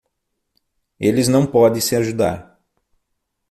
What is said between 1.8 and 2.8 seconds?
ajudar.